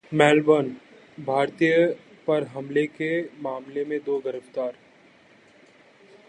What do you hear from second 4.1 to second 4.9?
गिरफ्तार